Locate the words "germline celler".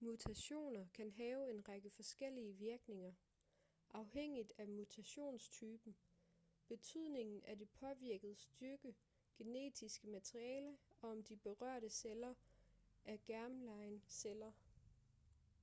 13.26-14.52